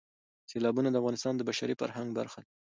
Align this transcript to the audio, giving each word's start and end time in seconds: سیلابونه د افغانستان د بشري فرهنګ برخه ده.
سیلابونه 0.51 0.89
د 0.91 0.95
افغانستان 1.01 1.33
د 1.37 1.41
بشري 1.49 1.75
فرهنګ 1.81 2.09
برخه 2.19 2.39
ده. 2.45 2.49